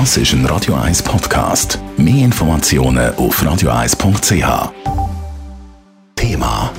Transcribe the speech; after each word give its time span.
Das 0.00 0.16
ist 0.16 0.32
ein 0.32 0.44
Radio 0.46 0.74
1 0.74 1.04
Podcast. 1.04 1.78
Mehr 1.96 2.24
Informationen 2.24 3.14
auf 3.14 3.40
radio1.ch. 3.40 4.72
Thema. 6.16 6.72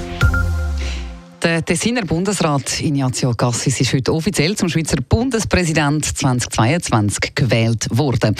Der 1.41 1.63
Tessiner 1.63 2.01
Bundesrat 2.01 2.81
Ignazio 2.81 3.31
Cassis 3.31 3.79
ist 3.79 3.93
heute 3.93 4.13
offiziell 4.13 4.57
zum 4.57 4.67
Schweizer 4.67 4.97
Bundespräsident 4.97 6.03
2022 6.03 7.33
gewählt 7.33 7.87
worden. 7.89 8.35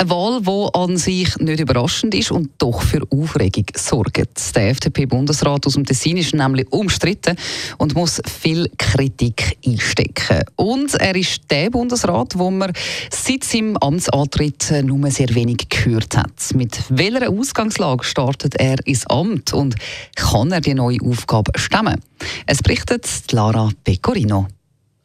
Eine 0.00 0.08
Wahl, 0.08 0.40
die 0.40 0.74
an 0.78 0.96
sich 0.96 1.36
nicht 1.40 1.60
überraschend 1.60 2.14
ist 2.14 2.30
und 2.30 2.52
doch 2.56 2.80
für 2.80 3.02
Aufregung 3.10 3.66
sorgt. 3.76 4.56
Der 4.56 4.70
FDP-Bundesrat 4.70 5.66
aus 5.66 5.74
dem 5.74 5.84
Tessin 5.84 6.16
ist 6.16 6.32
nämlich 6.32 6.72
umstritten 6.72 7.36
und 7.76 7.94
muss 7.94 8.22
viel 8.26 8.70
Kritik 8.78 9.58
einstecken. 9.66 10.40
Und 10.56 10.94
er 10.94 11.14
ist 11.14 11.42
der 11.50 11.68
Bundesrat, 11.68 12.38
wo 12.38 12.50
man 12.50 12.72
seit 13.10 13.44
seinem 13.44 13.76
Amtsantritt 13.76 14.72
nur 14.84 15.10
sehr 15.10 15.34
wenig 15.34 15.68
gehört 15.68 16.16
hat. 16.16 16.54
Mit 16.54 16.78
welcher 16.88 17.28
Ausgangslage 17.28 18.02
startet 18.02 18.54
er 18.54 18.76
ins 18.86 19.06
Amt 19.06 19.52
und 19.52 19.74
kann 20.16 20.50
er 20.50 20.62
die 20.62 20.72
neue 20.72 21.02
Aufgabe 21.02 21.52
stemmen? 21.56 22.00
Es 22.46 22.62
berichtet 22.62 23.06
Lara 23.32 23.68
Pecorino. 23.84 24.46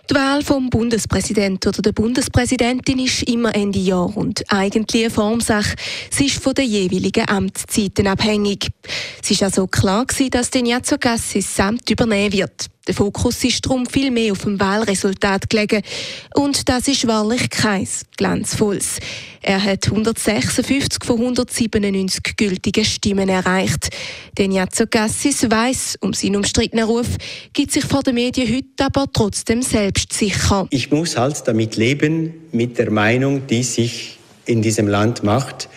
Die 0.07 0.13
Wahl 0.13 0.43
vom 0.43 0.69
Bundespräsidenten 0.69 1.69
oder 1.69 1.81
der 1.81 1.91
Bundespräsidentin 1.91 2.99
ist 2.99 3.23
immer 3.23 3.55
Ende 3.55 3.79
Jahr 3.79 4.15
und 4.15 4.43
eigentlich 4.49 5.05
eine 5.05 5.09
Formsache. 5.09 5.75
Sie 6.11 6.27
ist 6.27 6.43
von 6.43 6.53
den 6.53 6.69
jeweiligen 6.69 7.27
Amtszeiten 7.27 8.05
abhängig. 8.05 8.67
Es 9.23 9.31
ist 9.31 9.41
also 9.41 9.65
klar 9.65 10.05
dass 10.29 10.53
Ignazio 10.53 10.99
Cassis 10.99 11.55
das 11.55 11.65
Amt 11.65 11.89
übernehmen 11.89 12.33
wird. 12.33 12.67
Der 12.87 12.93
Fokus 12.93 13.43
ist 13.43 13.65
darum 13.65 13.87
viel 13.87 14.11
mehr 14.11 14.31
auf 14.31 14.43
dem 14.43 14.59
Wahlresultat 14.59 15.49
gelegen. 15.49 15.81
Und 16.35 16.69
das 16.69 16.87
ist 16.87 17.07
wahrlich 17.07 17.49
kein 17.49 17.87
glanzvolles. 18.15 18.99
Er 19.41 19.63
hat 19.63 19.87
156 19.87 21.03
von 21.03 21.19
197 21.19 22.35
gültigen 22.37 22.85
Stimmen 22.85 23.29
erreicht. 23.29 23.89
Denn 24.37 24.51
Ignazio 24.51 24.85
Cassis 24.87 25.49
weiss 25.49 25.97
um 26.01 26.13
seinen 26.13 26.37
umstrittenen 26.37 26.85
Ruf, 26.85 27.07
gibt 27.53 27.71
sich 27.71 27.85
vor 27.85 28.03
den 28.03 28.15
Medien 28.15 28.53
heute 28.55 28.85
aber 28.85 29.05
trotzdem 29.11 29.63
selbst 29.63 30.13
sicher. 30.13 30.67
Ich 30.69 30.91
muss 30.91 31.17
halt 31.17 31.41
damit 31.47 31.77
leben, 31.77 32.33
mit 32.51 32.77
der 32.77 32.91
Meinung, 32.91 33.47
die 33.47 33.63
sich 33.63 34.19
in 34.45 34.61
diesem 34.61 34.87
Land 34.87 35.23
macht. 35.23 35.69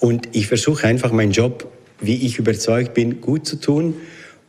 Und 0.00 0.28
ich 0.32 0.46
versuche 0.46 0.86
einfach 0.86 1.12
meinen 1.12 1.32
Job, 1.32 1.70
wie 2.00 2.26
ich 2.26 2.38
überzeugt 2.38 2.94
bin, 2.94 3.20
gut 3.20 3.46
zu 3.46 3.56
tun. 3.56 3.94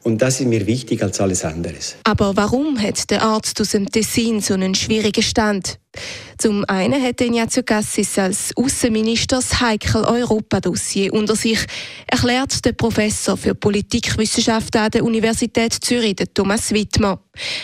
Und 0.05 0.21
das 0.21 0.39
ist 0.39 0.45
mir 0.45 0.67
wichtig 0.67 1.01
als 1.01 1.19
alles 1.19 1.43
andere. 1.43 1.73
Aber 2.03 2.37
warum 2.37 2.79
hat 2.79 3.09
der 3.09 3.23
Arzt 3.23 3.59
aus 3.59 3.71
dem 3.71 3.89
Tessin 3.89 4.39
so 4.39 4.53
einen 4.53 4.75
schwierigen 4.75 5.23
Stand? 5.23 5.79
Zum 6.37 6.63
einen 6.67 7.01
hat 7.01 7.21
Ignazio 7.21 7.63
Cassis 7.63 8.19
als 8.19 8.55
Außenminister 8.55 9.37
das 9.37 9.61
heikel 9.61 10.03
Europa-Dossier 10.03 11.11
unter 11.11 11.35
sich, 11.35 11.57
erklärt 12.05 12.63
der 12.65 12.73
Professor 12.73 13.35
für 13.35 13.55
Politikwissenschaft 13.55 14.75
an 14.75 14.91
der 14.91 15.03
Universität 15.03 15.73
Zürich, 15.73 16.17
Thomas 16.35 16.71
Wittmer. 16.71 17.21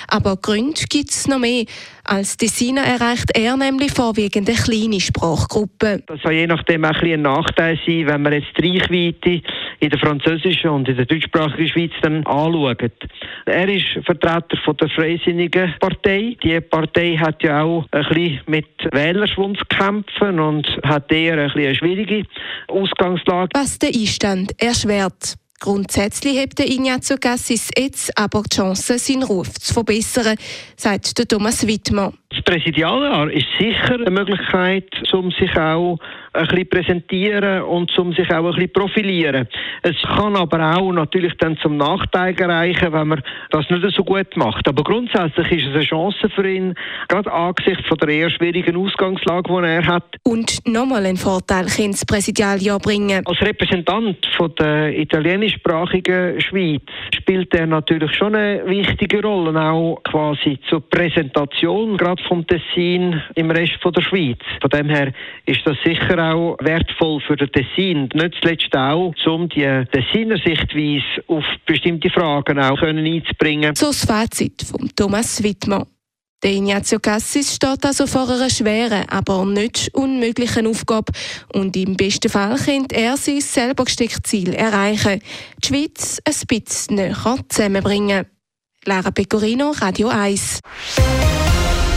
Aber 0.08 0.38
Gründe 0.38 0.82
gibt 0.90 1.12
es 1.12 1.28
noch 1.28 1.38
mehr. 1.38 1.66
Als 2.06 2.38
Designer 2.38 2.84
erreicht 2.84 3.32
er 3.36 3.56
nämlich 3.56 3.92
vorwiegend 3.92 4.50
eine 4.50 4.58
kleine 4.58 5.00
Sprachgruppe. 5.00 6.02
Das 6.08 6.20
soll 6.22 6.34
je 6.34 6.48
nachdem 6.48 6.86
auch 6.86 7.02
ein, 7.02 7.14
ein 7.14 7.22
Nachteil 7.22 7.80
sein, 7.86 8.08
wenn 8.08 8.22
man 8.24 8.34
jetzt 8.34 8.48
die 8.58 8.80
Reichweite 8.80 9.42
in 9.82 9.90
der 9.90 10.00
französischen 10.00 10.70
und 10.70 10.88
in 10.88 10.96
der 10.96 11.06
deutschsprachigen 11.06 11.68
Schweiz 11.68 11.92
dann 12.02 12.26
anschaut. 12.26 12.94
Er 13.46 13.68
ist 13.68 14.06
Vertreter 14.06 14.58
von 14.64 14.78
der 14.78 14.90
Freisinnigen 14.90 15.74
Partei. 15.80 16.38
Die 16.44 16.62
Partei 16.62 17.18
hat 17.18 17.42
ja 17.42 17.64
auch 17.64 17.88
ein 17.92 18.04
bisschen 18.10 18.42
mit 18.46 18.68
Wählerschwund 18.92 19.58
zu 19.58 19.66
kämpfen 19.66 20.40
und 20.40 20.68
hat 20.84 21.12
eher 21.12 21.34
ein 21.34 21.48
bisschen 21.48 21.66
eine 21.66 21.76
schwierige 21.76 22.24
Ausgangslage. 22.68 23.50
Was 23.54 23.80
den 23.80 23.96
Einstand 23.96 24.54
erschwert. 24.62 25.36
Grundsätzlich 25.60 26.38
hebt 26.38 26.60
der 26.60 26.68
Ignazio 26.68 27.18
Cassis 27.20 27.70
jetzt 27.78 28.18
aber 28.18 28.44
die 28.44 28.56
Chance, 28.56 28.98
seinen 29.00 29.24
Ruf 29.24 29.52
zu 29.54 29.74
verbessern, 29.74 30.36
sagt 30.76 31.18
der 31.18 31.28
Thomas 31.28 31.66
Wittmann. 31.66 32.14
Das 32.32 32.42
Präsidialjahr 32.44 33.30
ist 33.30 33.48
sicher 33.60 33.96
eine 33.96 34.10
Möglichkeit, 34.10 34.86
um 35.12 35.32
sich 35.32 35.54
auch 35.58 35.98
ein 36.34 36.48
bisschen 36.48 36.70
präsentieren 36.70 37.64
und 37.64 37.98
um 38.00 38.14
sich 38.14 38.32
auch 38.34 38.46
ein 38.46 38.54
bisschen 38.54 38.72
profilieren. 38.72 39.50
Es 39.82 39.98
kann 40.04 40.38
aber 40.38 40.78
auch 40.78 40.94
natürlich 40.94 41.34
dann 41.40 41.58
zum 41.58 41.76
Nachteil 41.76 42.34
gereichen, 42.34 42.94
wenn 42.94 43.10
man 43.10 43.22
das 43.50 43.70
nicht 43.70 43.96
so 43.96 44.06
gut 44.06 44.38
macht. 44.38 44.66
Aber 44.66 44.82
grundsätzlich 44.82 45.52
ist 45.52 45.68
es 45.68 45.76
eine 45.76 45.84
Chance 45.84 46.30
für 46.34 46.50
ihn, 46.50 46.74
gerade 47.10 47.32
angesichts 47.32 47.86
von 47.88 47.98
der 47.98 48.08
eher 48.08 48.30
schwierigen 48.30 48.78
Ausgangslage, 48.78 49.52
die 49.52 49.68
er 49.68 49.86
hat. 49.86 50.16
Und 50.24 50.66
nochmal 50.66 51.06
einen 51.06 51.18
Vorteil 51.18 51.66
kann 51.66 51.92
das 51.92 52.06
Präsidialjahr 52.06 52.80
bringen. 52.80 53.26
Als 53.26 53.42
Repräsentant 53.42 54.26
von 54.38 54.56
der 54.56 54.98
italienischsprachigen 54.98 56.40
Schweiz 56.40 56.84
spielt 57.14 57.54
er 57.54 57.68
natürlich 57.68 58.16
schon 58.16 58.36
eine 58.36 58.66
wichtige 58.68 59.22
Rolle, 59.22 59.60
auch 59.60 60.02
quasi 60.04 60.58
zur 60.70 60.80
Präsentation, 60.90 61.98
gerade 61.98 62.21
vom 62.28 62.46
Tessin 62.46 63.22
im 63.36 63.52
Rest 63.52 63.82
von 63.82 63.94
der 63.94 64.02
Schweiz. 64.02 64.40
Von 64.62 64.70
dem 64.70 64.90
her 64.90 65.14
ist 65.46 65.62
das 65.66 65.78
sicher 65.84 66.34
auch 66.34 66.58
wertvoll 66.60 67.22
für 67.22 67.36
den 67.36 67.52
Tessin. 67.52 68.10
Nicht 68.14 68.36
zuletzt 68.42 68.76
auch, 68.76 69.14
um 69.26 69.50
die 69.50 69.86
Tessiner 69.92 70.38
Sichtweise 70.38 71.04
auf 71.28 71.44
bestimmte 71.66 72.10
Fragen 72.10 72.60
auch 72.60 72.80
können 72.80 73.06
einzubringen. 73.06 73.76
So 73.76 73.88
das 73.88 74.06
Fazit 74.06 74.62
von 74.62 74.90
Thomas 74.96 75.42
Wittmann. 75.44 75.86
Der 76.44 76.54
Ignazio 76.54 77.00
Cassis 77.00 77.56
steht 77.56 77.86
also 77.86 78.08
vor 78.08 78.28
einer 78.28 78.50
schweren, 78.50 79.08
aber 79.10 79.46
nicht 79.46 79.94
unmöglichen 79.94 80.66
Aufgabe 80.66 81.12
und 81.54 81.78
im 81.78 81.96
besten 81.96 82.30
Fall 82.30 82.58
könnte 82.58 82.96
er 82.96 83.16
sein 83.16 83.42
selber 83.42 83.86
gestecktes 83.86 84.24
Ziel 84.24 84.56
erreichen, 84.56 85.22
die 85.64 85.68
Schweiz 85.68 86.20
ein 86.26 86.34
bisschen 86.48 86.96
näher 86.96 87.38
zusammenbringen. 87.48 88.26
Lara 88.86 89.12
Pecorino, 89.12 89.70
Radio 89.80 90.08
1. 90.08 90.62